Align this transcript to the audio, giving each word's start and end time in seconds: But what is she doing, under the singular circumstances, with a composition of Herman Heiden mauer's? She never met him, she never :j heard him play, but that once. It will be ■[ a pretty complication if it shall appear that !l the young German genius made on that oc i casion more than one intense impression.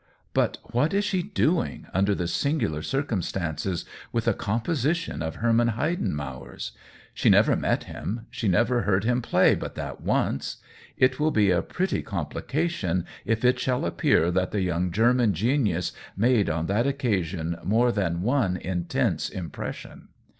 But 0.33 0.57
what 0.63 0.95
is 0.95 1.05
she 1.05 1.21
doing, 1.21 1.85
under 1.93 2.15
the 2.15 2.27
singular 2.27 2.81
circumstances, 2.81 3.85
with 4.11 4.27
a 4.27 4.33
composition 4.33 5.21
of 5.21 5.35
Herman 5.35 5.73
Heiden 5.77 6.11
mauer's? 6.15 6.71
She 7.13 7.29
never 7.29 7.55
met 7.55 7.83
him, 7.83 8.25
she 8.31 8.47
never 8.47 8.79
:j 8.79 8.85
heard 8.87 9.03
him 9.03 9.21
play, 9.21 9.53
but 9.53 9.75
that 9.75 10.01
once. 10.01 10.57
It 10.97 11.19
will 11.19 11.29
be 11.29 11.49
■[ 11.49 11.55
a 11.55 11.61
pretty 11.61 12.01
complication 12.01 13.05
if 13.25 13.45
it 13.45 13.59
shall 13.59 13.85
appear 13.85 14.31
that 14.31 14.47
!l 14.47 14.51
the 14.53 14.61
young 14.61 14.91
German 14.91 15.35
genius 15.35 15.91
made 16.17 16.49
on 16.49 16.65
that 16.65 16.87
oc 16.87 16.95
i 16.95 16.97
casion 16.97 17.59
more 17.63 17.91
than 17.91 18.23
one 18.23 18.57
intense 18.57 19.29
impression. 19.29 20.07